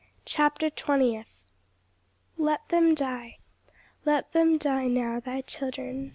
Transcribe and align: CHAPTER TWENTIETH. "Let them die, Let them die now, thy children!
CHAPTER 0.25 0.71
TWENTIETH. 0.71 1.27
"Let 2.35 2.69
them 2.69 2.95
die, 2.95 3.37
Let 4.03 4.31
them 4.31 4.57
die 4.57 4.87
now, 4.87 5.19
thy 5.19 5.41
children! 5.41 6.09